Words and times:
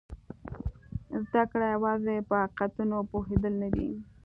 زده 1.27 1.43
کړه 1.51 1.65
یوازې 1.75 2.15
په 2.29 2.35
حقیقتونو 2.43 2.97
پوهېدل 3.11 3.53
نه 3.63 3.69
دي. 3.75 3.89